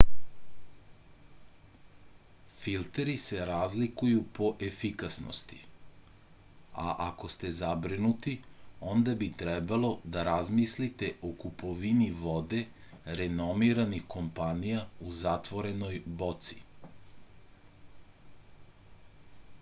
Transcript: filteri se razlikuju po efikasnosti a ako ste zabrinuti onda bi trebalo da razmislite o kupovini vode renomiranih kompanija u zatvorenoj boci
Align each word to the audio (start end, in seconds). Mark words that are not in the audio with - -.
filteri 2.59 3.13
se 3.23 3.41
razlikuju 3.49 4.21
po 4.37 4.47
efikasnosti 4.67 5.59
a 6.85 6.95
ako 7.09 7.27
ste 7.33 7.51
zabrinuti 7.57 8.33
onda 8.93 9.13
bi 9.21 9.27
trebalo 9.43 9.91
da 10.15 10.23
razmislite 10.29 11.09
o 11.29 11.33
kupovini 11.43 12.07
vode 12.23 12.61
renomiranih 13.21 14.07
kompanija 14.15 14.79
u 15.09 15.13
zatvorenoj 15.21 16.01
boci 16.23 16.57